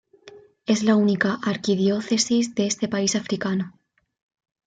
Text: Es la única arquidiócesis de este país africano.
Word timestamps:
Es 0.65 0.81
la 0.81 0.95
única 0.95 1.37
arquidiócesis 1.43 2.55
de 2.55 2.65
este 2.65 2.87
país 2.87 3.15
africano. 3.15 3.77